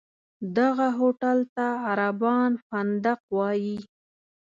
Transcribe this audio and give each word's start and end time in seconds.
دغه 0.57 0.87
هوټل 0.99 1.37
ته 1.55 1.67
عربان 1.87 2.51
فندق 2.67 3.19
وایي. 3.37 3.77